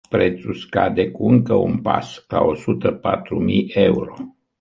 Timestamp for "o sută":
2.43-2.91